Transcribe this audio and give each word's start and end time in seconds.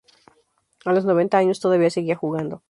A 0.83 0.93
los 0.93 1.05
noventa 1.05 1.37
años 1.37 1.59
todavía 1.59 1.91
seguía 1.91 2.15
jugando. 2.15 2.59